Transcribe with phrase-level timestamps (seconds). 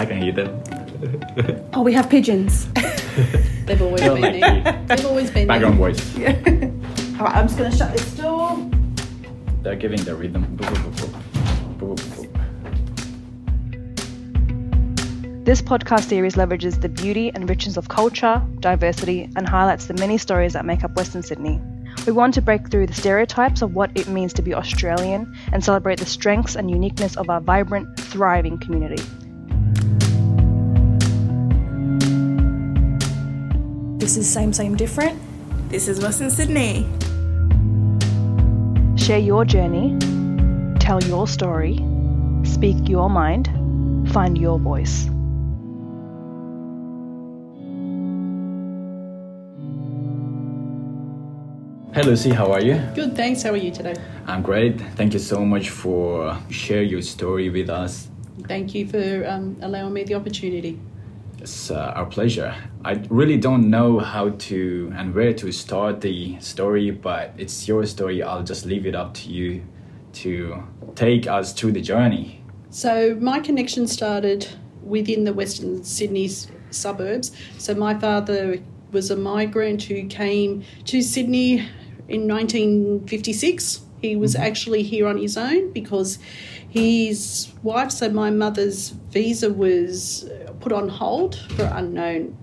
[0.00, 0.62] I can hear them.
[1.74, 2.66] Oh, we have pigeons.
[3.66, 4.84] They've always been there.
[4.86, 5.92] They've always been Background there.
[5.92, 6.16] voice.
[7.18, 8.70] All right, I'm just going to shut this door.
[9.62, 10.56] They're giving the rhythm.
[15.44, 20.16] This podcast series leverages the beauty and richness of culture, diversity, and highlights the many
[20.18, 21.60] stories that make up Western Sydney.
[22.06, 25.64] We want to break through the stereotypes of what it means to be Australian and
[25.64, 29.02] celebrate the strengths and uniqueness of our vibrant, thriving community.
[34.00, 35.20] This is Same Same Different.
[35.68, 36.88] This is Western Sydney.
[38.96, 39.98] Share your journey,
[40.78, 41.84] tell your story,
[42.42, 43.50] speak your mind,
[44.10, 45.04] find your voice.
[51.92, 52.80] Hey Lucy, how are you?
[52.94, 53.42] Good, thanks.
[53.42, 53.96] How are you today?
[54.26, 54.80] I'm great.
[54.96, 58.08] Thank you so much for share your story with us.
[58.48, 60.80] Thank you for um, allowing me the opportunity.
[61.40, 62.54] It's uh, our pleasure.
[62.84, 67.86] I really don't know how to and where to start the story, but it's your
[67.86, 68.22] story.
[68.22, 69.64] I'll just leave it up to you
[70.12, 70.62] to
[70.96, 72.44] take us through the journey.
[72.68, 74.48] So my connection started
[74.82, 76.28] within the Western Sydney
[76.70, 77.32] suburbs.
[77.56, 78.58] So my father
[78.92, 81.66] was a migrant who came to Sydney
[82.06, 83.80] in 1956.
[84.02, 86.18] He was actually here on his own because
[86.70, 92.36] his wife, so my mother's visa was put on hold for unknown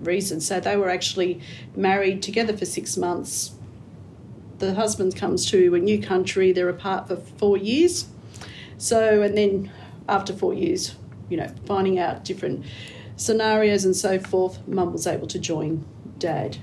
[0.00, 0.46] reasons.
[0.46, 1.40] So they were actually
[1.76, 3.52] married together for six months.
[4.58, 8.06] The husband comes to a new country, they're apart for four years.
[8.78, 9.72] So, and then
[10.08, 10.96] after four years,
[11.28, 12.64] you know, finding out different
[13.16, 15.84] scenarios and so forth, mum was able to join
[16.18, 16.58] dad.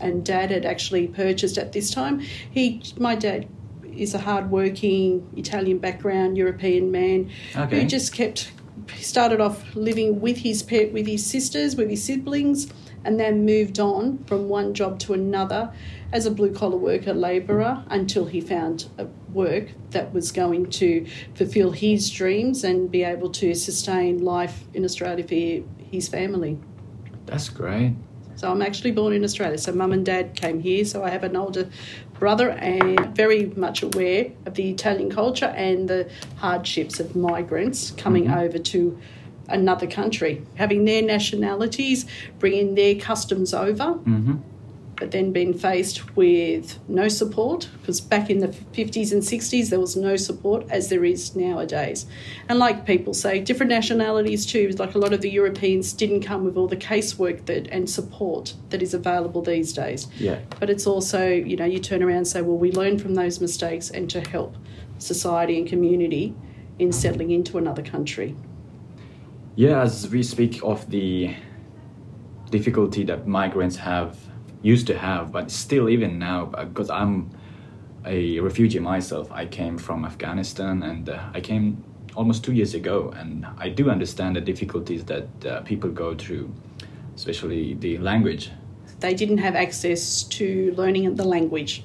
[0.00, 2.20] And dad had actually purchased at this time.
[2.20, 3.48] He, my dad,
[3.96, 7.82] is a hard-working Italian background European man Okay.
[7.82, 8.52] who just kept
[8.96, 12.72] started off living with his pet with his sisters with his siblings
[13.04, 15.72] and then moved on from one job to another
[16.12, 21.06] as a blue collar worker labourer until he found a work that was going to
[21.34, 26.58] fulfill his dreams and be able to sustain life in Australia for his family.
[27.26, 27.94] That's great.
[28.34, 29.58] So I'm actually born in Australia.
[29.58, 30.84] So mum and dad came here.
[30.84, 31.68] So I have an older
[32.20, 38.30] brother and very much aware of the Italian culture and the hardships of migrants coming
[38.30, 38.96] over to
[39.48, 42.06] another country, having their nationalities,
[42.38, 43.94] bringing their customs over.
[43.94, 44.36] hmm
[45.00, 49.80] But then being faced with no support, because back in the 50s and 60s there
[49.80, 52.04] was no support as there is nowadays.
[52.50, 56.44] And like people say, different nationalities too, like a lot of the Europeans didn't come
[56.44, 60.06] with all the casework that and support that is available these days.
[60.18, 60.40] Yeah.
[60.60, 63.40] But it's also, you know, you turn around and say, well, we learn from those
[63.40, 64.54] mistakes and to help
[64.98, 66.34] society and community
[66.78, 68.36] in settling into another country.
[69.56, 71.34] Yeah, as we speak of the
[72.50, 74.18] difficulty that migrants have
[74.62, 77.30] used to have, but still even now, because I'm
[78.04, 79.30] a refugee myself.
[79.32, 81.84] I came from Afghanistan and uh, I came
[82.16, 86.52] almost two years ago, and I do understand the difficulties that uh, people go through,
[87.14, 88.50] especially the language.
[89.00, 91.84] They didn't have access to learning the language.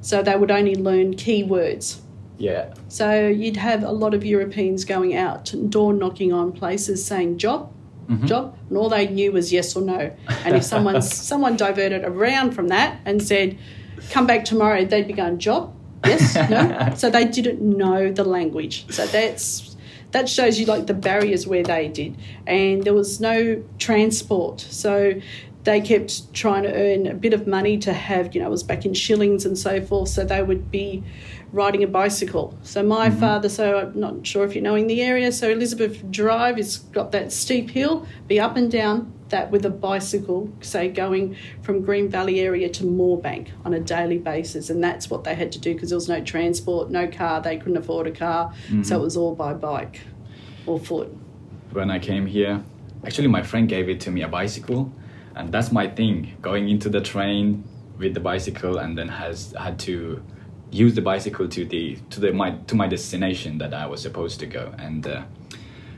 [0.00, 2.00] So they would only learn key words.
[2.38, 7.38] Yeah, So you'd have a lot of Europeans going out, door knocking on places saying
[7.38, 7.72] job,
[8.08, 8.26] Mm-hmm.
[8.26, 10.14] job, and all they knew was yes or no.
[10.28, 13.58] And if someone someone diverted around from that and said,
[14.10, 15.74] "Come back tomorrow," they'd be going job,
[16.04, 16.92] yes, no.
[16.96, 18.86] So they didn't know the language.
[18.92, 19.76] So that's
[20.12, 24.60] that shows you like the barriers where they did, and there was no transport.
[24.60, 25.20] So
[25.64, 28.62] they kept trying to earn a bit of money to have, you know, it was
[28.62, 30.08] back in shillings and so forth.
[30.08, 31.02] So they would be
[31.52, 32.56] riding a bicycle.
[32.62, 33.20] So my mm-hmm.
[33.20, 37.12] father, so I'm not sure if you're knowing the area, so Elizabeth Drive has got
[37.12, 42.08] that steep hill, be up and down that with a bicycle, say going from Green
[42.08, 44.70] Valley area to Moorebank on a daily basis.
[44.70, 47.56] And that's what they had to do because there was no transport, no car, they
[47.56, 48.52] couldn't afford a car.
[48.68, 49.00] So it mm-hmm.
[49.00, 50.02] was all by bike
[50.66, 51.14] or foot.
[51.72, 52.62] when I came here,
[53.04, 54.92] actually my friend gave it to me a bicycle,
[55.34, 56.36] and that's my thing.
[56.42, 57.64] Going into the train
[57.98, 60.22] with the bicycle, and then has had to
[60.70, 64.40] use the bicycle to the to the my to my destination that I was supposed
[64.40, 64.74] to go.
[64.78, 65.22] And uh,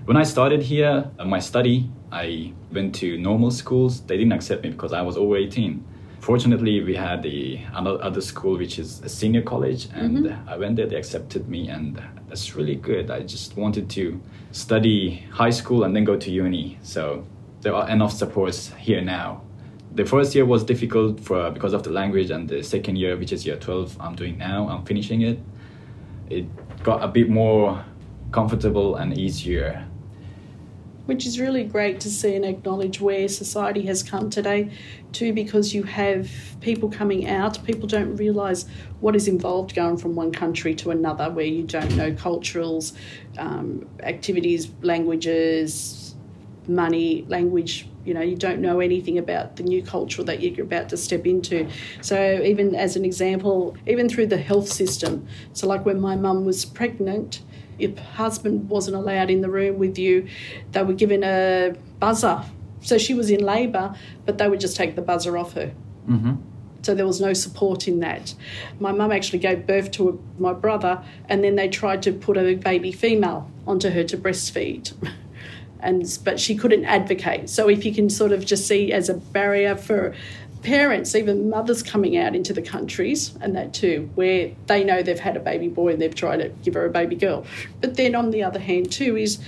[0.05, 4.01] when I started here, uh, my study, I went to normal schools.
[4.03, 5.85] They didn't accept me because I was over eighteen.
[6.21, 10.77] Fortunately, we had the other school, which is a senior college, and uh, I went
[10.77, 10.87] there.
[10.87, 13.11] They accepted me, and that's really good.
[13.11, 14.21] I just wanted to
[14.51, 16.79] study high school and then go to uni.
[16.83, 17.25] So
[17.61, 19.43] there are enough supports here now.
[19.99, 23.33] The first year was difficult for because of the language, and the second year, which
[23.33, 24.69] is year twelve, I'm doing now.
[24.69, 25.41] I'm finishing it.
[26.31, 26.47] It
[26.85, 27.85] got a bit more
[28.31, 29.85] comfortable and easier.
[31.09, 34.71] which is really great to see and acknowledge where society has come today,
[35.11, 36.31] too, because you have
[36.61, 37.65] people coming out.
[37.65, 38.67] People don't realise
[39.01, 42.93] what is involved going from one country to another, where you don't know culturals,
[43.39, 46.08] um, activities, languages,
[46.69, 47.89] money, language.
[48.05, 51.27] You know, you don't know anything about the new culture that you're about to step
[51.27, 51.69] into.
[52.01, 56.45] So, even as an example, even through the health system, so like when my mum
[56.45, 57.43] was pregnant,
[57.79, 60.29] if husband wasn't allowed in the room with you,
[60.73, 62.45] they were given a buzzer.
[62.81, 63.95] So she was in labour,
[64.25, 65.73] but they would just take the buzzer off her.
[66.09, 66.35] Mm-hmm.
[66.83, 68.35] So there was no support in that.
[68.79, 72.37] My mum actually gave birth to a, my brother, and then they tried to put
[72.37, 74.93] a baby female onto her to breastfeed.
[75.81, 77.49] And but she couldn't advocate.
[77.49, 80.15] So if you can sort of just see as a barrier for
[80.63, 85.19] parents, even mothers coming out into the countries and that too, where they know they've
[85.19, 87.47] had a baby boy and they've tried to give her a baby girl.
[87.81, 89.39] But then on the other hand, too, is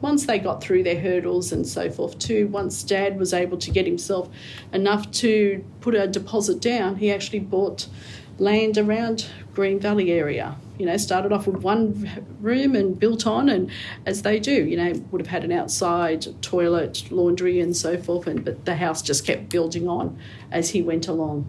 [0.00, 3.70] once they got through their hurdles and so forth, too, once dad was able to
[3.70, 4.28] get himself
[4.72, 7.88] enough to put a deposit down, he actually bought
[8.38, 10.56] land around Green Valley area.
[10.78, 12.08] You know, started off with one
[12.40, 13.70] room and built on, and
[14.06, 18.28] as they do, you know, would have had an outside toilet, laundry, and so forth.
[18.28, 20.16] And but the house just kept building on
[20.52, 21.46] as he went along.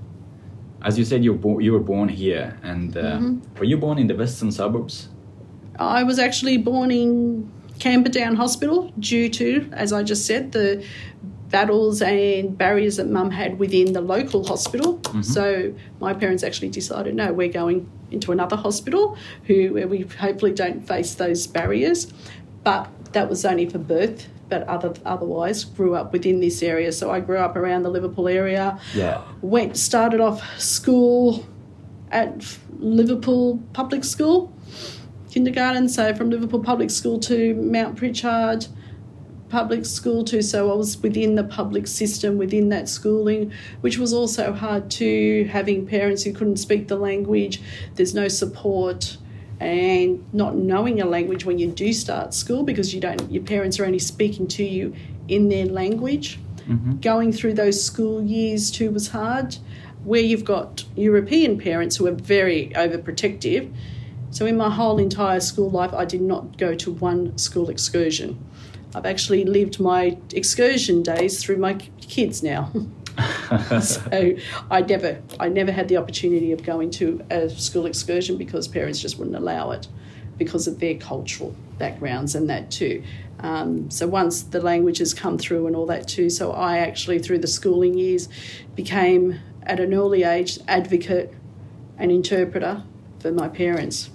[0.81, 3.21] As you said, you bo- you were born here, and uh,
[3.59, 5.09] were you born in the western suburbs?
[5.77, 10.83] I was actually born in Camperdown Hospital due to, as I just said, the
[11.49, 14.97] battles and barriers that mum had within the local hospital.
[14.99, 15.21] Mm-hmm.
[15.21, 20.53] So my parents actually decided, no, we're going into another hospital who where we hopefully
[20.53, 22.11] don't face those barriers.
[22.63, 24.27] But that was only for birth.
[24.49, 26.91] But other, otherwise, grew up within this area.
[26.91, 28.79] So I grew up around the Liverpool area.
[28.95, 29.21] Yeah.
[29.41, 31.45] Went started off school
[32.11, 34.51] at Liverpool Public School
[35.29, 38.67] kindergarten, so from Liverpool Public School to Mount Pritchard
[39.49, 40.41] Public School too.
[40.41, 43.51] So I was within the public system within that schooling,
[43.81, 47.61] which was also hard too, having parents who couldn't speak the language,
[47.95, 49.17] there's no support
[49.59, 53.77] and not knowing a language when you do start school because you don't your parents
[53.77, 54.93] are only speaking to you
[55.27, 56.39] in their language.
[56.67, 56.97] Mm-hmm.
[56.99, 59.57] Going through those school years too was hard.
[60.05, 63.69] Where you've got European parents who are very overprotective,
[64.31, 68.37] so, in my whole entire school life, I did not go to one school excursion.
[68.95, 72.71] I've actually lived my excursion days through my kids now.
[73.81, 74.35] so,
[74.71, 78.99] I never, I never had the opportunity of going to a school excursion because parents
[78.99, 79.87] just wouldn't allow it
[80.37, 83.03] because of their cultural backgrounds and that too.
[83.41, 87.19] Um, so once the language has come through and all that too, so I actually
[87.19, 88.27] through the schooling years
[88.75, 91.33] became at an early age advocate
[91.97, 92.83] and interpreter
[93.19, 94.09] for my parents.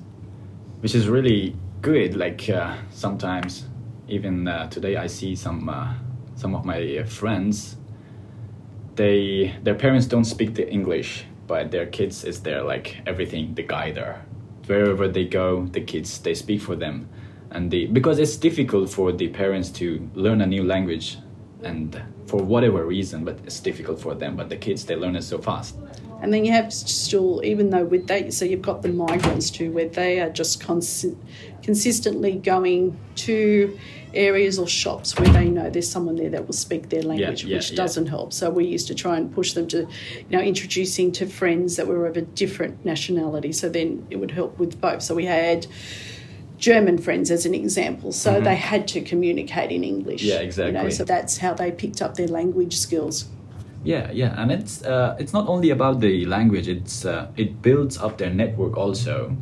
[0.81, 2.17] which is really good.
[2.17, 3.67] Like uh, sometimes,
[4.09, 5.95] even uh, today, I see some uh,
[6.37, 7.77] some of my uh, friends.
[8.97, 13.63] They their parents don't speak the English, but their kids is there like everything the
[13.63, 14.23] guider.
[14.67, 17.09] Wherever they go, the kids they speak for them,
[17.51, 21.19] and the because it's difficult for the parents to learn a new language,
[21.63, 24.37] and for whatever reason, but it's difficult for them.
[24.37, 25.77] But the kids they learn it so fast.
[26.25, 29.71] And then you have still, even though with that, so you've got the migrants too,
[29.73, 31.19] where they are just consi-
[31.63, 33.79] consistently going to
[34.15, 37.57] areas or shops where they know there's someone there that will speak their language, yeah,
[37.57, 37.77] which yeah.
[37.77, 38.33] doesn't help.
[38.33, 41.87] So we used to try and push them to, you know, introducing to friends that
[41.87, 43.53] were of a different nationality.
[43.53, 45.03] So then it would help with both.
[45.03, 45.67] So we had
[46.57, 48.13] German friends as an example.
[48.13, 50.23] So they had to communicate in English.
[50.23, 50.31] Mm-hmm.
[50.31, 50.73] Yeah, You exactly.
[50.73, 53.27] know, so that's how they picked up their language skills.
[53.85, 56.69] Yeah, yeah, and it's uh, it's not only about the language.
[56.69, 59.37] It's uh, it builds up their network also.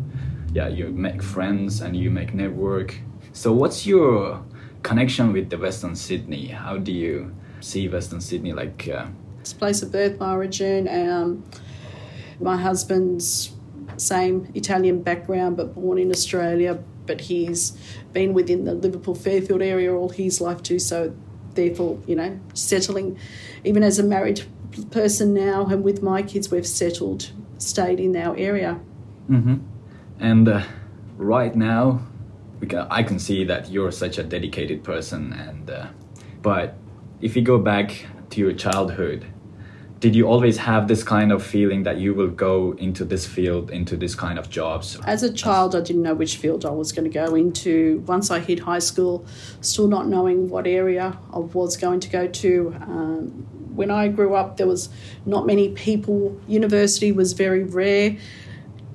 [0.52, 2.98] Yeah, you make friends and you make network.
[3.32, 4.42] So, what's your
[4.82, 6.48] connection with the Western Sydney?
[6.48, 8.52] How do you see Western Sydney?
[8.52, 9.06] Like, uh,
[9.40, 10.88] It's place of birth, my origin.
[10.88, 11.44] Um,
[12.40, 13.52] my husband's
[13.96, 16.82] same Italian background, but born in Australia.
[17.06, 17.78] But he's
[18.12, 20.80] been within the Liverpool Fairfield area all his life too.
[20.80, 21.14] So,
[21.54, 23.18] therefore, you know, settling,
[23.64, 24.42] even as a married
[24.90, 28.74] person now, and with my kids, we've settled, stayed in our area.
[29.26, 29.56] hmm
[30.18, 30.62] And uh,
[31.18, 32.00] right now,
[32.66, 35.32] can, I can see that you're such a dedicated person.
[35.32, 35.86] And uh,
[36.42, 36.76] but
[37.20, 39.26] if you go back to your childhood,
[40.02, 43.70] did you always have this kind of feeling that you will go into this field,
[43.70, 44.98] into this kind of jobs?
[45.06, 48.02] As a child, I didn't know which field I was going to go into.
[48.04, 49.24] Once I hit high school,
[49.60, 52.74] still not knowing what area I was going to go to.
[52.80, 53.26] Um,
[53.76, 54.88] when I grew up, there was
[55.24, 56.36] not many people.
[56.48, 58.16] University was very rare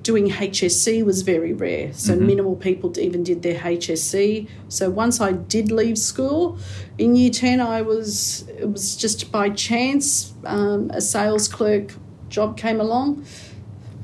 [0.08, 1.92] doing HSC was very rare.
[1.92, 4.48] So minimal people even did their HSC.
[4.70, 6.58] So once I did leave school
[6.96, 11.92] in year 10, I was, it was just by chance, um, a sales clerk
[12.30, 13.26] job came along.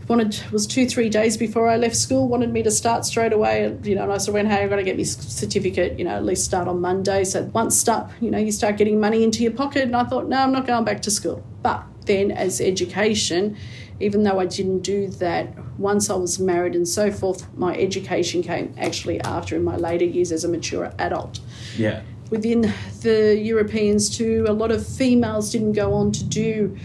[0.06, 2.28] Wanted was two three days before I left school.
[2.28, 3.74] Wanted me to start straight away.
[3.84, 5.98] You know, and I said, "When hey, I've got to get my certificate.
[5.98, 9.00] You know, at least start on Monday." So once start, you know, you start getting
[9.00, 9.84] money into your pocket.
[9.84, 11.42] And I thought, no, I'm not going back to school.
[11.62, 13.56] But then, as education,
[14.00, 18.42] even though I didn't do that, once I was married and so forth, my education
[18.42, 21.40] came actually after in my later years as a mature adult
[21.76, 22.00] Yeah.
[22.30, 22.72] within
[23.02, 26.76] the Europeans too, a lot of females didn't go on to do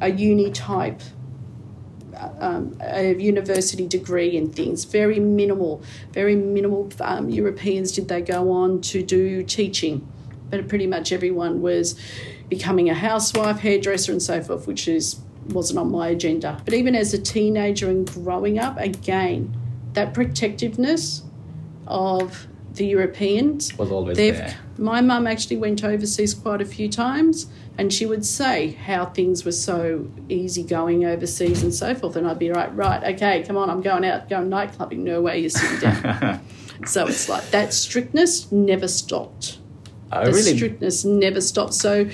[0.00, 1.00] a uni type,
[2.40, 4.84] um, a university degree and things.
[4.84, 5.82] Very minimal,
[6.12, 10.06] very minimal um, Europeans did they go on to do teaching,
[10.50, 11.98] but pretty much everyone was
[12.48, 16.60] becoming a housewife, hairdresser, and so forth, which is wasn't on my agenda.
[16.64, 19.54] But even as a teenager and growing up, again,
[19.92, 21.22] that protectiveness
[21.86, 24.56] of the Europeans Was always there.
[24.76, 29.44] My mum actually went overseas quite a few times, and she would say how things
[29.44, 32.14] were so easy going overseas and so forth.
[32.16, 34.98] And I'd be right, right, okay, come on, I'm going out, going nightclubbing.
[34.98, 36.40] No way, you're sitting down.
[36.86, 39.58] so it's like that strictness never stopped
[40.10, 41.74] I the really strictness never stopped.
[41.74, 42.08] So,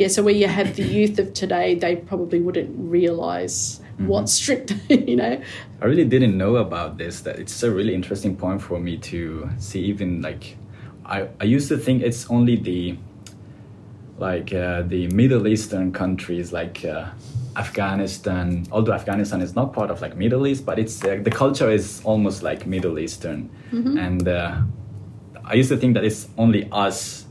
[0.00, 4.08] yeah, so where you have the youth of today, they probably wouldn't realize Mm-hmm.
[4.08, 5.42] what strict, you know.
[5.82, 7.20] I really didn't know about this.
[7.20, 9.80] That it's a really interesting point for me to see.
[9.80, 10.56] Even like,
[11.04, 12.96] I I used to think it's only the
[14.18, 17.10] like uh, the Middle Eastern countries like uh,
[17.56, 18.66] Afghanistan.
[18.72, 22.00] Although Afghanistan is not part of like Middle East, but it's uh, the culture is
[22.04, 23.50] almost like Middle Eastern.
[23.70, 24.62] And uh,
[25.44, 27.26] I used to think that it's only us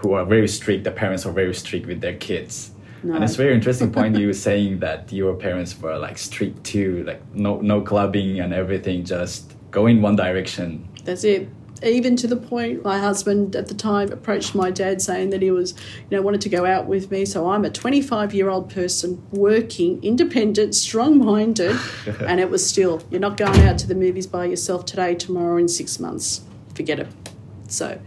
[0.00, 0.84] who are very strict.
[0.84, 2.70] The parents are very strict with their kids.
[3.02, 3.14] No.
[3.14, 6.64] And it's a very interesting point you were saying that your parents were like strict
[6.64, 10.88] too, like no no clubbing and everything, just go in one direction.
[11.04, 11.48] That's it.
[11.82, 15.50] Even to the point, my husband at the time approached my dad saying that he
[15.50, 15.72] was,
[16.10, 17.24] you know, wanted to go out with me.
[17.24, 21.78] So I'm a 25 year old person working, independent, strong minded,
[22.20, 25.56] and it was still, you're not going out to the movies by yourself today, tomorrow,
[25.56, 26.42] in six months.
[26.74, 27.08] Forget it.
[27.68, 27.98] So,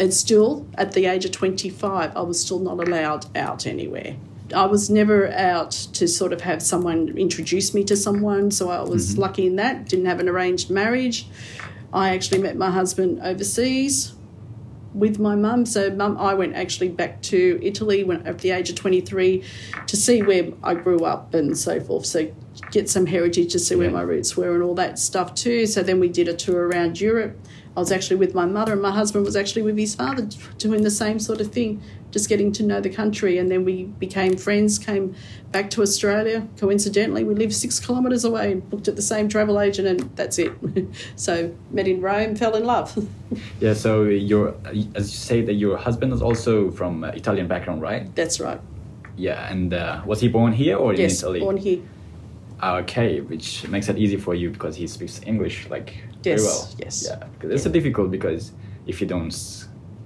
[0.00, 4.16] and still at the age of 25, I was still not allowed out anywhere.
[4.54, 8.80] I was never out to sort of have someone introduce me to someone, so I
[8.80, 9.20] was mm-hmm.
[9.20, 9.90] lucky in that.
[9.90, 11.28] Didn't have an arranged marriage.
[11.92, 14.14] I actually met my husband overseas
[14.94, 15.66] with my mum.
[15.66, 19.44] So mum, I went actually back to Italy when at the age of 23
[19.86, 22.06] to see where I grew up and so forth.
[22.06, 22.32] So
[22.70, 25.66] get some heritage to see where my roots were and all that stuff too.
[25.66, 27.38] So then we did a tour around Europe.
[27.76, 30.82] I was actually with my mother and my husband was actually with his father doing
[30.82, 33.38] the same sort of thing, just getting to know the country.
[33.38, 35.14] And then we became friends, came
[35.52, 36.48] back to Australia.
[36.58, 40.38] Coincidentally, we lived six kilometres away and looked at the same travel agent and that's
[40.38, 40.52] it.
[41.16, 42.98] so met in Rome, fell in love.
[43.60, 43.74] Yeah.
[43.74, 44.56] So your
[44.96, 48.12] as you say that your husband is also from uh, Italian background, right?
[48.16, 48.60] that's right.
[49.16, 49.48] Yeah.
[49.48, 51.38] And uh, was he born here or in Italy?
[51.38, 51.80] Yes, born here.
[52.60, 56.52] Ah, Okay, which makes it easy for you because he speaks English like Yes, very
[56.52, 56.68] well.
[56.78, 57.06] yes.
[57.06, 58.52] Yeah, because it's a difficult because
[58.86, 59.32] if you don't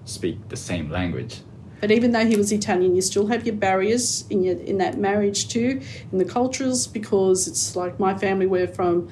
[0.04, 1.40] speak the same language.
[1.80, 4.97] But even though he was Italian, you still have your barriers in your in that
[4.99, 5.80] marriage too,
[6.12, 9.09] in the cultures, because it's like my family were from,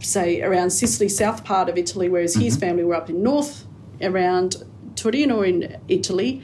[0.00, 2.60] say, around Sicily, south part of Italy, whereas his mm-hmm.
[2.60, 3.66] family were up in north,
[4.02, 4.56] around
[4.96, 6.42] Torino in Italy.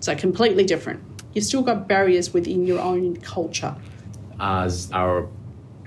[0.00, 1.02] So completely different.
[1.34, 3.76] You've still got barriers within your own culture.
[4.40, 5.28] As our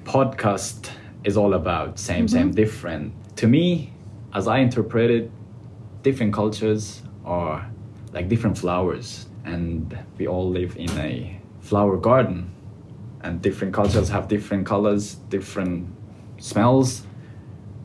[0.03, 0.89] podcast
[1.25, 3.11] is all about same, same, different.
[3.37, 3.91] To me,
[4.33, 5.31] as I interpret it,
[6.03, 7.69] different cultures are
[8.13, 12.51] like different flowers, and we all live in a flower garden,
[13.21, 15.89] and different cultures have different colors, different
[16.37, 17.03] smells.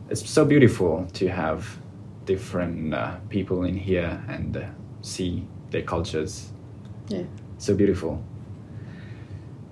[0.09, 1.77] It's so beautiful to have
[2.25, 4.65] different uh, people in here and uh,
[5.01, 6.51] see their cultures.
[7.07, 7.23] Yeah.
[7.57, 8.23] So beautiful.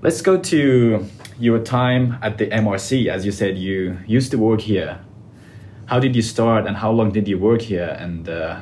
[0.01, 1.05] Let's go to
[1.39, 3.07] your time at the MRC.
[3.07, 4.99] As you said, you used to work here.
[5.85, 7.97] How did you start and how long did you work here?
[7.99, 8.61] And uh,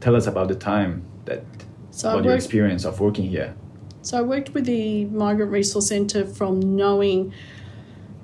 [0.00, 1.42] tell us about the time that,
[1.90, 3.54] So what your experience of working here.
[4.02, 7.32] So I worked with the Migrant Resource Centre from knowing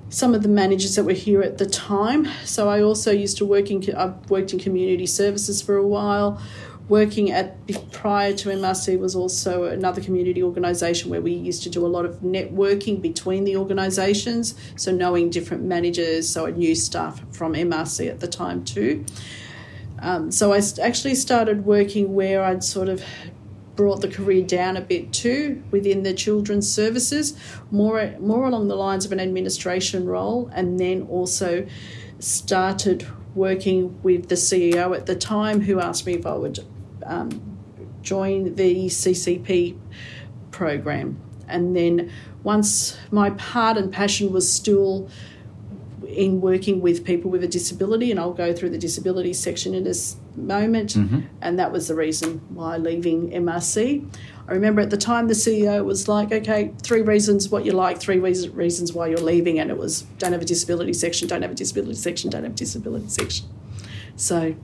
[0.09, 2.27] some of the managers that were here at the time.
[2.43, 6.41] So I also used to work in I worked in community services for a while.
[6.89, 7.55] Working at
[7.91, 12.03] prior to MRC was also another community organisation where we used to do a lot
[12.03, 14.55] of networking between the organisations.
[14.75, 19.05] So knowing different managers, so I knew staff from MRC at the time too.
[19.99, 23.03] Um, so I actually started working where I'd sort of
[23.75, 27.37] brought the career down a bit too within the children's services,
[27.69, 31.67] more more along the lines of an administration role, and then also
[32.17, 36.59] started working with the CEO at the time, who asked me if I would
[37.09, 37.57] um,
[38.01, 39.77] join the CCP
[40.51, 42.11] program, and then
[42.43, 45.09] once my heart and passion was still
[46.07, 49.83] in working with people with a disability, and I'll go through the disability section in
[49.83, 51.19] this moment, Mm-hmm.
[51.41, 54.09] and that was the reason why leaving MRC.
[54.47, 57.99] I remember at the time the CEO was like, okay, three reasons what you like,
[57.99, 61.43] three reasons, reasons why you're leaving, and it was don't have a disability section, don't
[61.43, 63.47] have a disability section, don't have a disability section.
[64.15, 64.55] So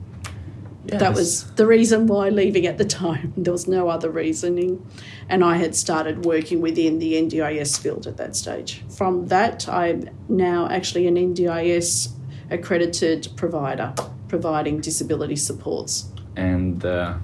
[0.88, 3.32] Yeah, that was the reason why leaving at the time.
[3.46, 4.86] There was no other reasoning.
[5.28, 8.82] And I had started working within the NDIS field at that stage.
[8.88, 12.12] From that, I'm now actually an NDIS
[12.50, 13.94] accredited provider
[14.28, 16.10] providing disability supports.
[16.36, 17.14] And uh,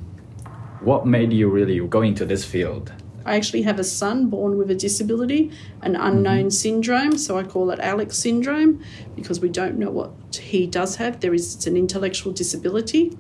[0.81, 2.93] what made you really go into this field?
[3.25, 5.53] I actually have a son born with a disability,
[5.83, 8.83] an unknown syndrome, so I call it Alex syndrome
[9.15, 11.21] because we don't know what he does have.
[11.21, 13.17] There is it's an intellectual disability.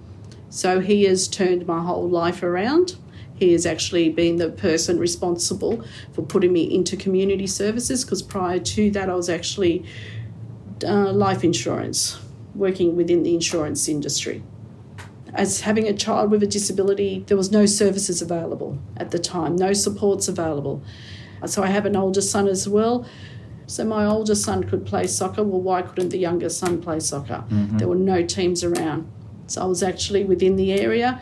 [0.52, 2.97] So he has turned my whole life around.
[3.35, 5.82] He has actually been the person responsible
[6.12, 9.85] for putting me into community services because prior to that I was actually
[10.85, 12.21] uh, life insurance,
[12.54, 14.42] working within the insurance industry
[15.35, 19.56] as having a child with a disability, there was no services available at the time,
[19.56, 20.82] no supports available.
[21.47, 23.06] So I have an older son as well.
[23.66, 25.42] So my older son could play soccer.
[25.42, 27.44] Well, why couldn't the younger son play soccer?
[27.78, 29.11] There were no teams around.
[29.52, 31.21] So I was actually within the area.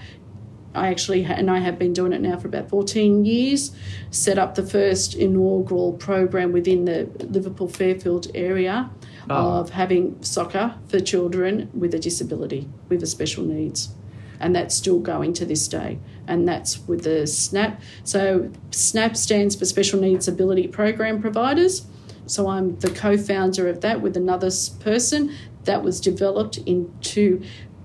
[0.73, 3.73] I actually, and I have been doing it now for about 14 years,
[4.11, 8.91] set up the first inaugural program within the Liverpool Fairfield area
[9.29, 9.61] Oh.
[9.61, 13.91] of having soccer for children with a disability, with a special needs.
[14.39, 15.99] And that's still going to this day.
[16.27, 17.81] And that's with the SNAP.
[18.05, 21.85] So SNAP stands for Special Needs Ability Program Providers.
[22.27, 25.33] So I'm the co-founder of that with another person.
[25.65, 27.43] That was developed into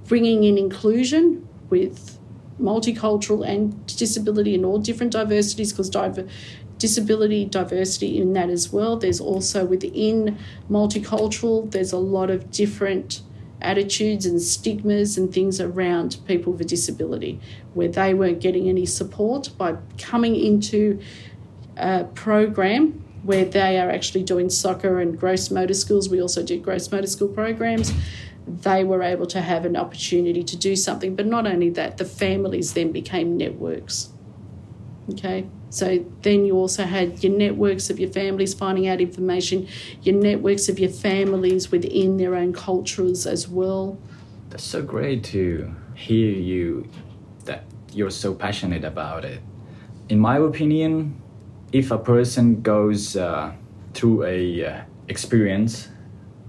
[0.08, 2.18] bringing in inclusion with
[2.60, 6.28] multicultural and disability and all different diversities because diver-
[6.78, 8.98] disability diversity in that as well.
[8.98, 10.38] There's also within
[10.70, 13.22] multicultural there's a lot of different
[13.62, 17.40] attitudes and stigmas and things around people with a disability
[17.74, 21.00] where they weren't getting any support by coming into
[21.78, 26.10] a program where they are actually doing soccer and gross motor skills.
[26.10, 27.92] We also do gross motor skill programs.
[28.48, 32.06] They were able to have an opportunity to do something, but not only that, the
[32.06, 34.10] families then became networks.
[35.12, 39.68] Okay, so then you also had your networks of your families finding out information,
[40.04, 44.00] your networks of your families within their own cultures as well.
[44.50, 46.90] That's so great to hear you
[47.46, 49.42] that you're so passionate about it.
[50.10, 51.22] In my opinion,
[51.72, 53.54] if a person goes uh,
[53.94, 55.90] through a uh, experience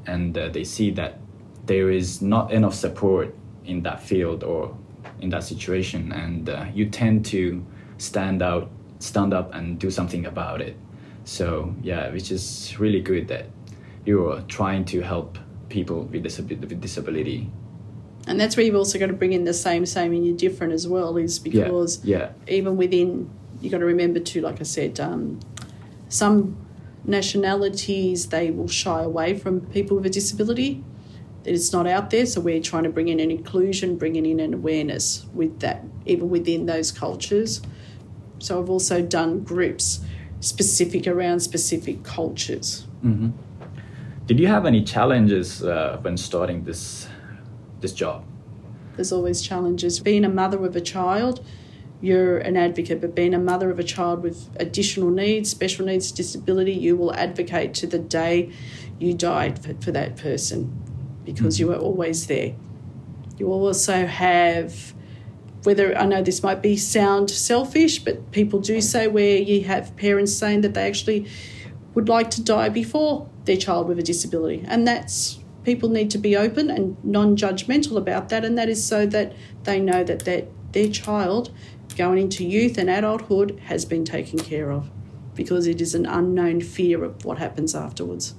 [0.06, 1.18] and uh, they see that
[1.66, 4.76] there is not enough support in that field or
[5.20, 7.64] in that situation, and uh, you tend to
[7.98, 10.76] stand out, stand up, and do something about it.
[11.24, 13.46] So yeah, which is really good that
[14.04, 17.50] you're trying to help people with, disabi- with disability
[18.28, 20.72] And that's where you've also got to bring in the same, same, and you're different
[20.72, 22.30] as well, is Yeah, because yeah.
[22.48, 25.40] even within, you got to remember too, like I said, um,
[26.08, 26.56] some
[27.04, 30.84] nationalities they will shy away from people with a disability.
[31.44, 34.52] It's not out there, so we're trying to bring in an inclusion, bringing in an
[34.52, 37.62] awareness with that, even within those cultures.
[38.38, 40.00] So I've also done groups
[40.40, 42.86] specific around specific cultures.
[43.00, 43.30] hmm
[44.26, 47.08] Did you have any challenges uh, when starting this
[47.80, 48.24] this job?
[48.96, 50.00] There's always challenges.
[50.00, 51.44] Being a mother of a child,
[52.00, 56.12] you're an advocate, but being a mother of a child with additional needs, special needs,
[56.12, 58.52] disability, you will advocate to the day
[58.98, 60.82] you died for, for that person
[61.24, 61.62] because hmm.
[61.62, 62.54] you were always there.
[63.38, 64.94] You also have,
[65.64, 69.96] whether I know this might be sound selfish, but people do say where you have
[69.96, 71.26] parents saying that they actually
[71.94, 74.64] would like to die before their child with a disability.
[74.66, 79.04] And that's people need to be open and non-judgmental about that and that is so
[79.04, 79.32] that
[79.64, 81.52] they know that their, their child
[81.96, 84.90] going into youth and adulthood has been taken care of
[85.34, 88.34] because it is an unknown fear of what happens afterwards.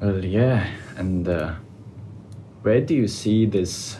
[0.00, 1.54] Well, yeah, and uh,
[2.62, 3.98] where do you see this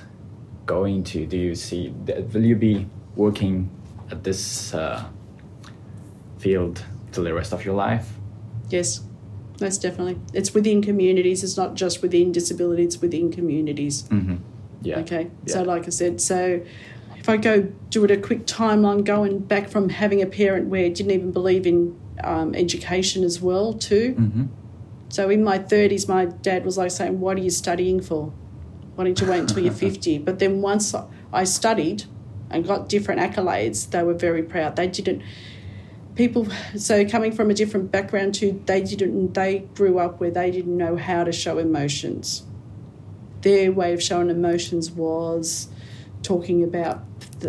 [0.67, 1.27] going to?
[1.27, 3.71] Do you see that will you be working
[4.11, 5.05] at this uh,
[6.39, 8.15] field till the rest of your life?
[8.69, 9.03] Yes,
[9.61, 10.19] most definitely.
[10.33, 11.45] It's within communities.
[11.45, 12.85] It's not just within disability.
[12.85, 14.05] It's within communities.
[14.05, 14.37] Mm-hmm.
[14.83, 14.99] Yeah.
[15.01, 15.31] Okay.
[15.47, 15.55] Yeah.
[15.55, 16.63] So, like I said, so
[17.23, 20.91] if I go do it a quick timeline, going back from having a parent where
[20.91, 24.17] didn't even believe in um, education as well too.
[24.19, 24.45] Mm-hmm.
[25.09, 28.33] So in my thirties, my dad was like saying, "What are you studying for?
[28.97, 30.19] Why don't you wait until you're 50?
[30.27, 30.97] But then once
[31.33, 32.05] I studied
[32.51, 34.75] and got different accolades, they were very proud.
[34.75, 35.23] They didn't.
[36.17, 39.35] People, so coming from a different background too, they didn't.
[39.35, 42.43] They grew up where they didn't know how to show emotions.
[43.43, 45.69] Their way of showing emotions was
[46.23, 47.05] talking about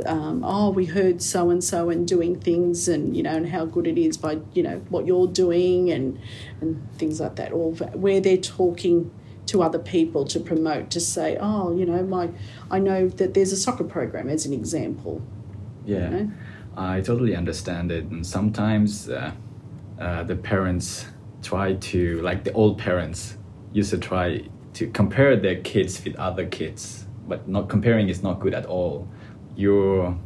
[0.06, 3.66] um, oh, we heard so and so and doing things, and you know, and how
[3.66, 6.20] good it is by you know what you're doing and
[6.62, 7.52] and things like that.
[7.52, 9.12] Or where they're talking
[9.46, 12.30] to other people to promote to say, oh, you know, my
[12.72, 15.22] I know that there's a soccer program as an example.
[15.86, 16.32] Yeah, you know?
[16.76, 19.32] I totally understand it, and sometimes uh,
[20.00, 21.06] uh, the parents
[21.42, 23.38] try to like the old parents
[23.74, 28.40] used to try to compare their kids with other kids, but not comparing is not
[28.40, 29.08] good at all
[29.56, 30.18] your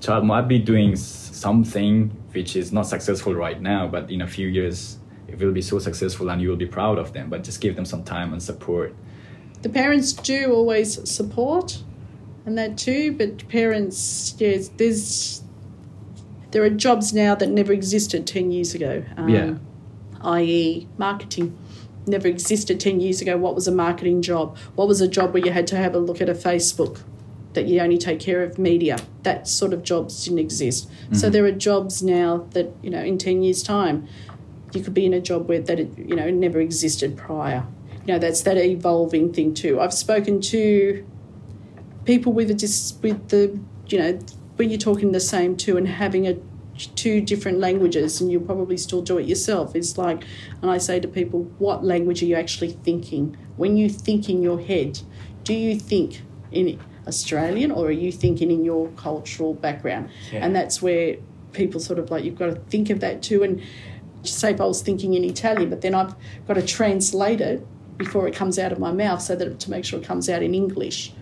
[0.00, 4.48] child might be doing something which is not successful right now, but in a few
[4.48, 7.30] years it will be so successful and you will be proud of them.
[7.30, 8.94] But just give them some time and support.
[9.62, 11.82] The parents do always support,
[12.44, 13.12] and that too.
[13.12, 15.42] But parents, yes, there's
[16.50, 19.02] there are jobs now that never existed ten years ago.
[19.16, 19.54] Um, yeah.
[20.20, 21.56] I.e., marketing
[22.06, 23.36] never existed 10 years ago.
[23.36, 24.56] What was a marketing job?
[24.74, 27.00] What was a job where you had to have a look at a Facebook?
[27.54, 28.98] that you only take care of media.
[29.22, 30.90] That sort of jobs didn't exist.
[30.90, 31.14] Mm-hmm.
[31.14, 34.06] So there are jobs now that you know in ten years' time,
[34.72, 37.64] you could be in a job where that it, you know never existed prior.
[38.06, 39.80] You know that's that evolving thing too.
[39.80, 41.06] I've spoken to
[42.04, 44.18] people with a dis, with the you know
[44.56, 46.36] when you're talking the same two and having a
[46.96, 50.24] two different languages and you'll probably still do it yourself it's like
[50.60, 54.42] and i say to people what language are you actually thinking when you think in
[54.42, 54.98] your head
[55.44, 60.08] do you think in Australian or are you thinking in your cultural background?
[60.32, 60.44] Yeah.
[60.44, 61.16] And that's where
[61.52, 63.42] people sort of like, you've got to think of that too.
[63.42, 63.62] And
[64.22, 66.14] say if I was thinking in Italian, but then I've
[66.46, 67.66] got to translate it
[67.98, 70.42] before it comes out of my mouth so that to make sure it comes out
[70.42, 71.12] in English.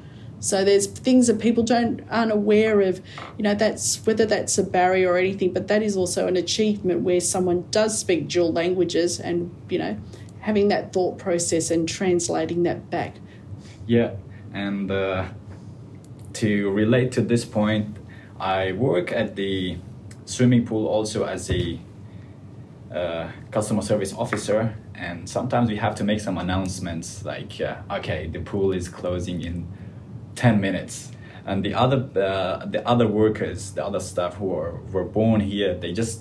[0.43, 3.01] So there's things that people don't aren't aware of,
[3.39, 7.03] you know, that's whether that's a barrier or anything, but that is also an achievement
[7.03, 9.97] where someone does speak dual languages and, you know,
[10.41, 13.15] having that thought process and translating that back.
[13.87, 14.17] Yeah,
[14.53, 15.29] and uh,
[16.33, 17.97] to relate to this point,
[18.41, 19.79] I work at the
[20.25, 21.79] swimming pool also as a
[22.93, 28.27] uh, customer service officer, and sometimes we have to make some announcements like, uh, okay,
[28.27, 29.69] the pool is closing in
[30.35, 31.13] 10 minutes.
[31.45, 35.75] And the other, uh, the other workers, the other staff who are, were born here,
[35.75, 36.21] they just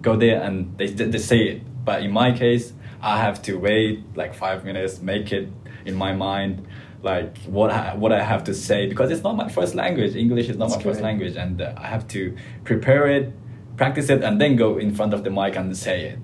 [0.00, 1.84] go there and they, they say it.
[1.84, 2.72] But in my case,
[3.02, 5.48] I have to wait like five minutes, make it
[5.84, 6.66] in my mind
[7.02, 10.14] like what I, what I have to say because it's not my first language.
[10.14, 13.32] English is not That's my first language, and uh, I have to prepare it,
[13.76, 16.18] practice it, and then go in front of the mic and say it,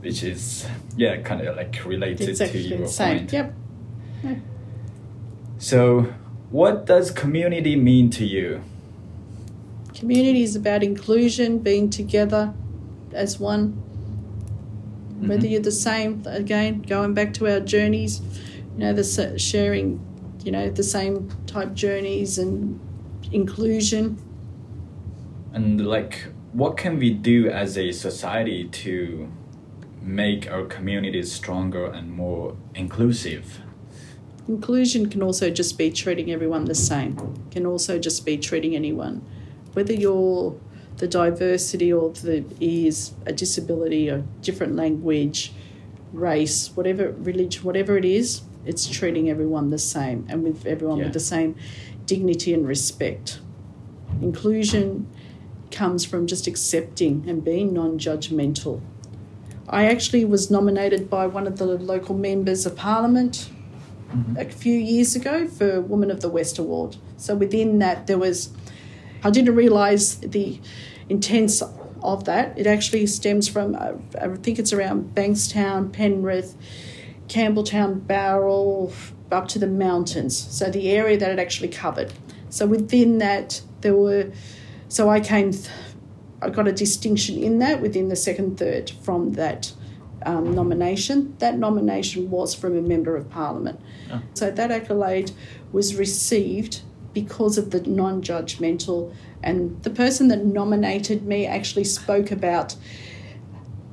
[0.00, 0.66] which is
[0.96, 3.18] yeah, kind of like related exactly to your same.
[3.18, 3.32] point.
[3.32, 3.54] Yep.
[4.22, 4.34] Yeah.
[5.58, 6.12] So,
[6.50, 8.62] what does community mean to you?
[9.94, 12.54] Community is about inclusion, being together
[13.12, 13.72] as one.
[15.18, 15.46] Whether mm-hmm.
[15.46, 18.20] you're the same, again, going back to our journeys,
[18.74, 20.00] you know, the sharing,
[20.44, 22.80] you know, the same type journeys and
[23.32, 24.22] inclusion.
[25.52, 29.30] And like, what can we do as a society to
[30.00, 33.60] make our communities stronger and more inclusive?
[34.48, 37.16] Inclusion can also just be treating everyone the same.
[37.50, 39.22] Can also just be treating anyone,
[39.74, 40.58] whether you're
[40.96, 45.52] the diversity or the is a disability, or different language,
[46.12, 51.04] race, whatever religion, whatever it is, it's treating everyone the same and with everyone yeah.
[51.04, 51.54] with the same
[52.06, 53.40] dignity and respect.
[54.22, 55.06] Inclusion
[55.70, 58.80] comes from just accepting and being non judgmental.
[59.68, 63.50] I actually was nominated by one of the local members of parliament
[64.08, 64.36] mm-hmm.
[64.36, 66.96] a few years ago for Woman of the West Award.
[67.16, 68.50] So within that, there was,
[69.22, 70.60] I didn't realise the
[71.08, 71.62] intense
[72.02, 72.58] of that.
[72.58, 76.56] It actually stems from, uh, I think it's around Bankstown, Penrith,
[77.28, 78.92] Campbelltown, Bowral,
[79.30, 80.36] up to the mountains.
[80.36, 82.12] So the area that it actually covered.
[82.50, 84.32] So within that, there were,
[84.88, 85.68] so I came, th-
[86.40, 89.72] I got a distinction in that within the second third from that
[90.24, 91.36] um, nomination.
[91.38, 93.80] That nomination was from a member of parliament.
[94.10, 94.22] Oh.
[94.34, 95.32] So that accolade
[95.72, 102.30] was received because of the non judgmental, and the person that nominated me actually spoke
[102.30, 102.76] about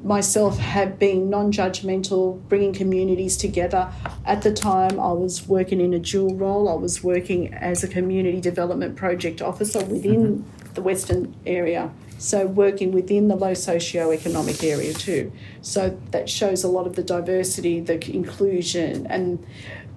[0.06, 3.92] myself have been non judgmental, bringing communities together.
[4.26, 6.70] At the time, I was working in a dual role.
[6.70, 11.92] I was working as a community development project officer within the Western area.
[12.18, 15.32] So, working within the low socio-economic area too.
[15.62, 19.46] So, that shows a lot of the diversity, the inclusion, and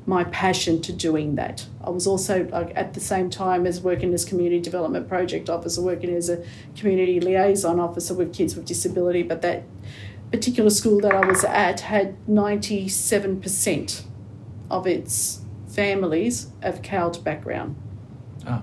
[0.09, 1.67] my passion to doing that.
[1.85, 6.15] I was also at the same time as working as community development project officer, working
[6.15, 6.43] as a
[6.77, 9.23] community liaison officer with kids with disability.
[9.23, 9.65] But that
[10.33, 14.05] particular school that I was at had ninety seven percent
[14.71, 17.77] of its families of CALD background.
[18.47, 18.63] Oh.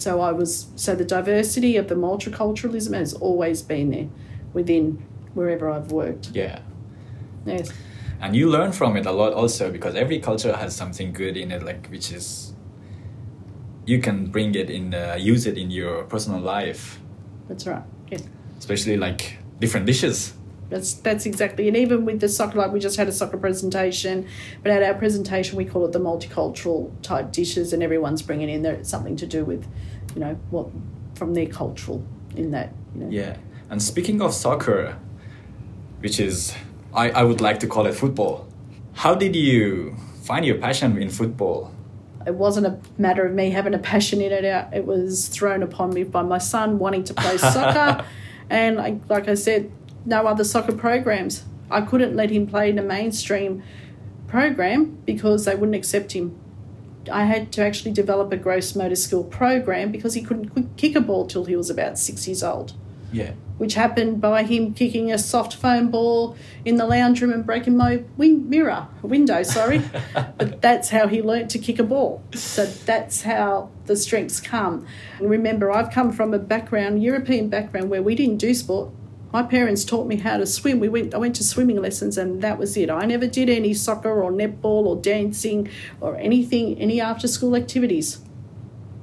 [0.00, 4.08] So I was so the diversity of the multiculturalism has always been there
[4.54, 6.30] within wherever I've worked.
[6.32, 6.60] Yeah.
[7.44, 7.70] Yes.
[8.20, 11.50] And you learn from it a lot also because every culture has something good in
[11.50, 12.54] it, like which is
[13.86, 17.00] you can bring it in, uh, use it in your personal life,
[17.48, 17.82] That's right.
[18.10, 18.18] Yeah.
[18.58, 20.34] especially like different dishes.
[20.68, 24.28] That's that's exactly, and even with the soccer, like we just had a soccer presentation,
[24.62, 28.62] but at our presentation we call it the multicultural type dishes, and everyone's bringing in
[28.62, 29.66] there something to do with,
[30.14, 30.68] you know, what
[31.14, 32.04] from their cultural
[32.36, 32.72] in that.
[32.94, 33.10] You know.
[33.10, 33.36] Yeah.
[33.68, 34.96] And speaking of soccer,
[36.00, 36.54] which is
[36.92, 38.48] I, I would like to call it football.
[38.94, 41.72] How did you find your passion in football?
[42.26, 44.44] It wasn't a matter of me having a passion in it.
[44.44, 48.04] Uh, it was thrown upon me by my son wanting to play soccer,
[48.50, 49.70] and like, like I said,
[50.04, 51.44] no other soccer programs.
[51.70, 53.62] I couldn't let him play in a mainstream
[54.26, 56.38] program because they wouldn't accept him.
[57.10, 61.00] I had to actually develop a gross motor skill program because he couldn't kick a
[61.00, 62.74] ball till he was about six years old,
[63.12, 63.32] Yeah.
[63.58, 67.76] which happened by him kicking a soft foam ball in the lounge room and breaking
[67.76, 69.82] my win- mirror, window, sorry.
[70.36, 72.22] but that's how he learnt to kick a ball.
[72.34, 74.86] So that's how the strengths come.
[75.18, 78.90] And remember, I've come from a background, European background, where we didn't do sport.
[79.32, 80.80] My parents taught me how to swim.
[80.80, 81.14] We went.
[81.14, 82.90] I went to swimming lessons, and that was it.
[82.90, 85.68] I never did any soccer or netball or dancing
[86.00, 88.20] or anything, any after-school activities.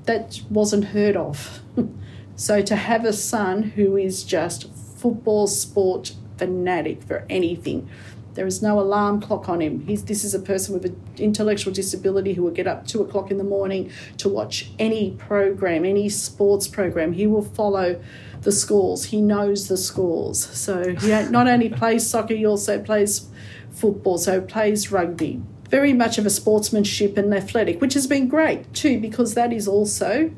[0.04, 1.62] That wasn't heard of.
[2.36, 7.90] so to have a son who is just football sport fanatic for anything,
[8.38, 9.80] there is no alarm clock on him.
[9.88, 13.32] He's, this is a person with an intellectual disability who will get up two o'clock
[13.32, 17.14] in the morning to watch any program, any sports program.
[17.14, 18.00] He will follow
[18.48, 19.04] the scores.
[19.04, 20.40] He knows the schools.
[20.58, 23.28] So he not only plays soccer, he also plays
[23.72, 24.18] football.
[24.18, 25.42] So plays rugby.
[25.70, 29.68] Very much of a sportsmanship and athletic, which has been great too, because that is
[29.68, 30.32] also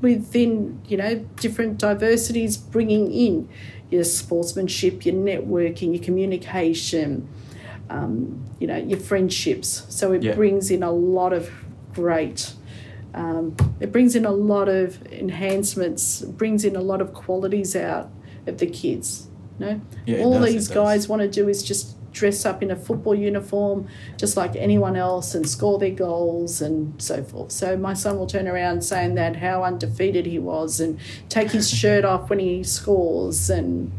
[0.00, 3.48] within you know different diversities bringing in
[3.90, 7.26] your sportsmanship your networking your communication
[7.90, 10.36] um, you know your friendships so it Yeah.
[10.36, 11.50] brings in a lot of
[11.94, 12.52] great
[13.14, 18.10] um, it brings in a lot of enhancements brings in a lot of qualities out
[18.46, 19.80] of the kids you know?
[20.06, 23.14] Yeah, all does, these guys want to do is just dress up in a football
[23.14, 27.52] uniform just like anyone else and score their goals and so forth.
[27.52, 31.70] So my son will turn around saying that how undefeated he was and take his
[31.78, 33.92] shirt off when he scores and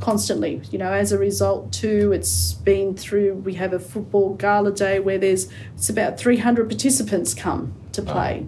[0.00, 4.72] constantly, you know, as a result too, it's been through we have a football gala
[4.72, 8.46] day where there's it's about 300 participants come to play.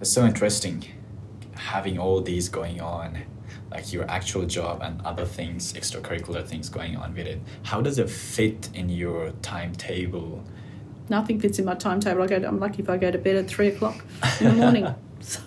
[0.00, 0.84] It's so interesting
[1.56, 3.22] having all these going on,
[3.70, 7.40] like your actual job and other things, extracurricular things going on with it.
[7.64, 10.44] How does it fit in your timetable?
[11.08, 12.22] Nothing fits in my timetable.
[12.22, 12.38] I go.
[12.38, 14.04] To, I'm lucky if I go to bed at three o'clock
[14.40, 14.94] in the morning.
[15.20, 15.40] so,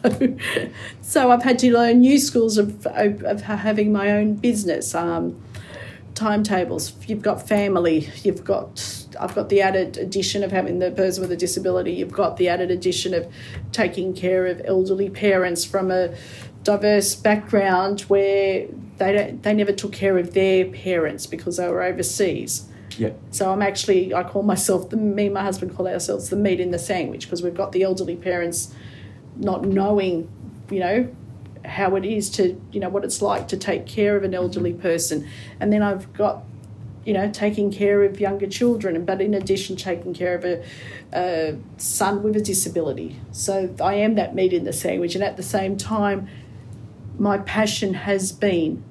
[1.01, 4.95] so I've had to learn new schools of of, of having my own business.
[4.95, 5.41] Um,
[6.15, 6.93] timetables.
[7.07, 8.09] You've got family.
[8.23, 9.07] You've got.
[9.19, 11.93] I've got the added addition of having the person with a disability.
[11.93, 13.31] You've got the added addition of
[13.71, 16.15] taking care of elderly parents from a
[16.63, 18.67] diverse background where
[18.97, 19.43] they don't.
[19.43, 22.65] They never took care of their parents because they were overseas.
[22.97, 23.11] Yeah.
[23.31, 26.59] So I'm actually, I call myself, the, me and my husband call ourselves the meat
[26.59, 28.73] in the sandwich because we've got the elderly parents
[29.37, 30.29] not knowing,
[30.69, 31.15] you know,
[31.69, 34.73] how it is to, you know, what it's like to take care of an elderly
[34.73, 35.27] person.
[35.59, 36.43] And then I've got,
[37.05, 40.63] you know, taking care of younger children, but in addition, taking care of a,
[41.13, 43.19] a son with a disability.
[43.31, 45.15] So I am that meat in the sandwich.
[45.15, 46.27] And at the same time,
[47.17, 48.83] my passion has been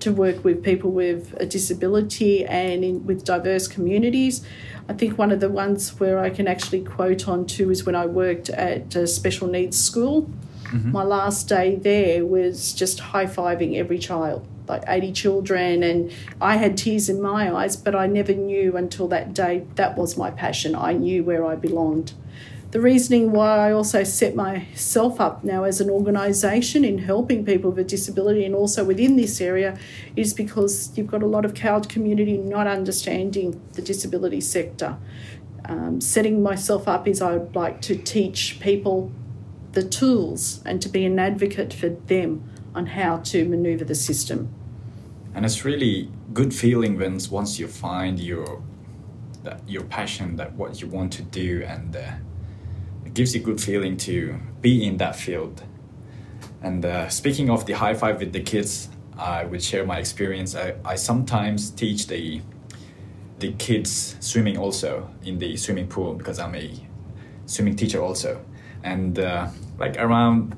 [0.00, 4.44] to work with people with a disability and in, with diverse communities.
[4.88, 7.94] I think one of the ones where I can actually quote on to is when
[7.94, 10.30] I worked at a special needs school.
[10.72, 16.56] My last day there was just high fiving every child, like 80 children, and I
[16.56, 20.30] had tears in my eyes, but I never knew until that day that was my
[20.30, 20.74] passion.
[20.74, 22.12] I knew where I belonged.
[22.70, 27.70] the reasoning why I also set myself up now as an organisation in helping people
[27.70, 29.78] with disability and also within this area
[30.16, 34.96] is because you've got a lot of CALD community not understanding the disability sector.
[35.66, 39.12] Um, setting myself up is I'd like to teach people
[39.74, 44.48] the tools and to be an advocate for them on how to manoeuvre the system.
[45.34, 48.62] And it's really good feeling when once you find your
[49.42, 52.12] that your passion, that what you want to do, and uh,
[53.12, 55.62] gives you good feeling to be in that field.
[56.62, 60.56] And uh, speaking of the high five with the kids, I would share my experience.
[60.56, 62.42] I, I sometimes teach the
[63.38, 66.70] the kids swimming also in the swimming pool because I'm a
[67.46, 68.44] swimming teacher also.
[68.82, 70.56] And uh, like around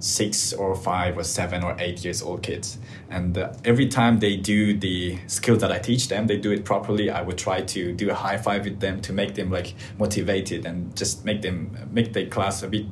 [0.00, 2.78] six or five or seven or eight years old kids.
[3.10, 6.64] And uh, every time they do the skills that I teach them, they do it
[6.64, 7.10] properly.
[7.10, 10.64] I would try to do a high five with them to make them like motivated
[10.64, 12.86] and just make them make the class a bit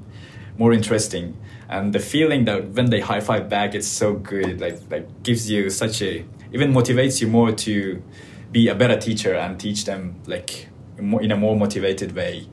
[0.58, 1.36] more interesting.
[1.68, 4.60] And the feeling that when they high five back, it's so good.
[4.60, 8.02] Like like gives you such a even motivates you more to
[8.52, 10.68] be a better teacher and teach them like
[10.98, 12.48] in a more motivated way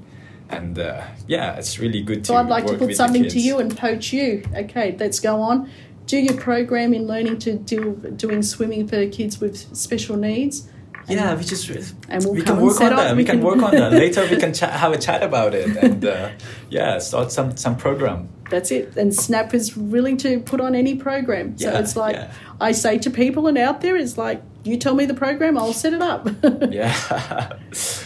[0.50, 2.26] and uh, yeah, it's really good.
[2.26, 4.44] So I'd like to put something to you and poach you.
[4.56, 5.70] Okay, let's go on.
[6.06, 10.70] Do your program in learning to do doing swimming for kids with special needs.
[11.08, 11.70] Yeah, we just
[12.10, 13.12] and we'll we can work on that.
[13.12, 14.28] We, we can, can work on that later.
[14.30, 16.32] We can chat, have a chat about it and uh,
[16.70, 18.30] yeah, start some some program.
[18.50, 18.96] That's it.
[18.96, 21.58] And Snap is willing to put on any program.
[21.58, 22.34] So yeah, it's like yeah.
[22.62, 25.74] I say to people and out there, it's like you tell me the program, I'll
[25.74, 26.28] set it up.
[26.72, 27.58] yeah.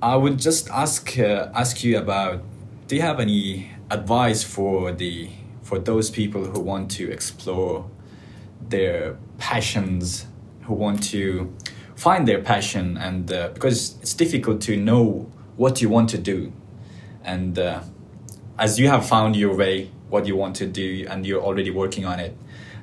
[0.00, 2.42] I would just ask uh, ask you about
[2.86, 5.28] do you have any advice for the
[5.62, 7.90] for those people who want to explore
[8.68, 10.26] their passions
[10.62, 11.52] who want to
[11.96, 16.52] find their passion and uh, because it's difficult to know what you want to do.
[17.24, 17.80] And uh,
[18.56, 22.04] as you have found your way what you want to do and you're already working
[22.04, 22.36] on it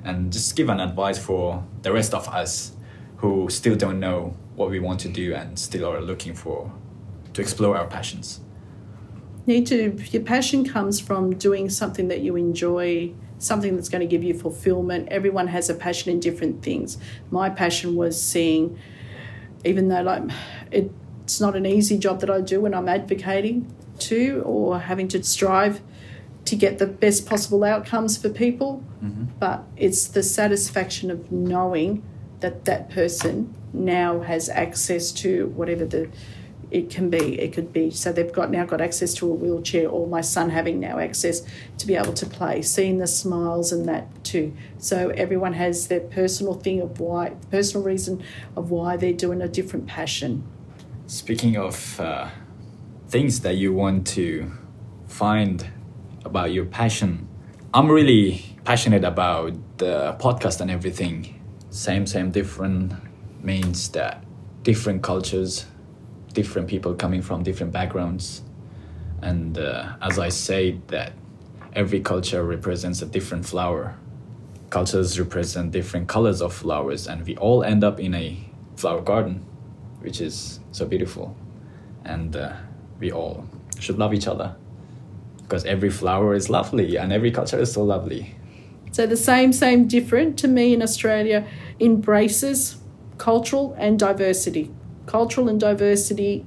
[0.04, 2.72] and just give an advice for the rest of us
[3.16, 6.70] who still don't know what we want to do and still are looking for
[7.36, 8.40] to explore our passions?
[9.46, 14.06] Need to, your passion comes from doing something that you enjoy, something that's going to
[14.06, 15.08] give you fulfillment.
[15.10, 16.98] Everyone has a passion in different things.
[17.30, 18.78] My passion was seeing,
[19.64, 20.22] even though like
[20.72, 20.90] it,
[21.22, 25.22] it's not an easy job that I do when I'm advocating to or having to
[25.22, 25.80] strive
[26.46, 29.24] to get the best possible outcomes for people, mm-hmm.
[29.38, 32.02] but it's the satisfaction of knowing
[32.40, 36.08] that that person now has access to whatever the
[36.78, 37.90] it can be it could be.
[37.90, 41.42] So they've got now got access to a wheelchair or my son having now access
[41.78, 42.62] to be able to play.
[42.62, 44.54] Seeing the smiles and that too.
[44.78, 48.22] So everyone has their personal thing of why personal reason
[48.56, 50.44] of why they're doing a different passion.
[51.06, 52.28] Speaking of uh,
[53.08, 54.50] things that you want to
[55.06, 55.66] find
[56.24, 57.28] about your passion
[57.72, 61.40] i'm really passionate about the podcast and everything.
[61.70, 62.94] Same same different
[63.42, 64.24] means that
[64.62, 65.66] different cultures
[66.36, 68.42] different people coming from different backgrounds.
[69.22, 71.14] And uh, as I say, that
[71.72, 73.96] every culture represents a different flower.
[74.68, 78.38] Cultures represent different colors of flowers, and we all end up in a
[78.76, 79.44] flower garden,
[80.00, 81.34] which is so beautiful.
[82.04, 82.52] And uh,
[83.00, 83.46] we all
[83.80, 84.54] should love each other
[85.42, 88.34] because every flower is lovely and every culture is so lovely.
[88.92, 91.46] So the same, same, different to me in Australia
[91.80, 92.76] embraces
[93.18, 94.70] cultural and diversity
[95.06, 96.44] cultural and diversity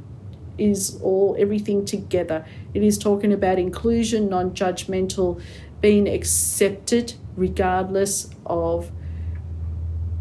[0.57, 2.45] is all everything together.
[2.73, 5.41] It is talking about inclusion, non judgmental,
[5.81, 8.91] being accepted regardless of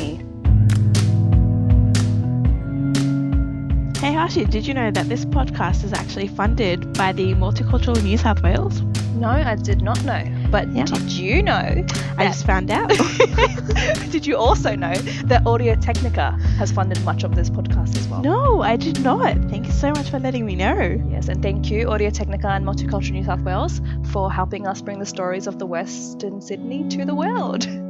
[4.00, 8.18] Hey Hashi, did you know that this podcast is actually funded by the Multicultural New
[8.18, 8.80] South Wales?
[9.14, 10.24] No, I did not know.
[10.50, 10.84] But Yeah.
[10.84, 11.84] did you know?
[12.18, 12.88] I just found out.
[14.10, 14.94] did you also know
[15.26, 18.20] that Audio Technica has funded much of this podcast as well?
[18.22, 19.34] no, I did not.
[19.50, 21.02] Thank you so much for letting me know.
[21.10, 23.80] Yes, and thank you, Audio Technica and Multicultural New South Wales,
[24.12, 27.66] for helping us bring the stories of the West Western Sydney to the world.